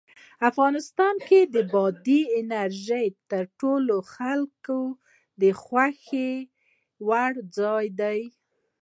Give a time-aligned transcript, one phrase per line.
[0.49, 1.39] افغانستان کې
[1.71, 4.79] بادي انرژي د ټولو خلکو
[5.41, 6.31] د خوښې
[7.07, 8.21] وړ ځای دی.